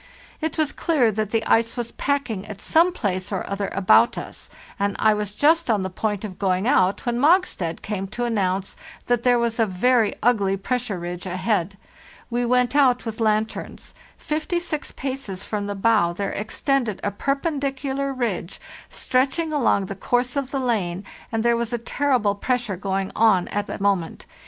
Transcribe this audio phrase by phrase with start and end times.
[0.41, 4.49] It was clear that the ice was packing at some place or other about us,
[4.79, 8.75] and I was just on the point of going out when Mogstad came to announce
[9.05, 11.77] that there was a very ugly pressure ridge ahead.
[12.31, 13.93] We went out with lanterns.
[14.17, 18.59] Fifty six paces from the bow there extended a perpendicular ridge
[18.89, 23.47] stretching along the course of the lane, and there was a terrible pressure going on
[23.49, 24.25] at the moment.